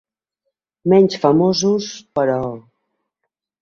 [0.93, 2.43] Menys famosos, però.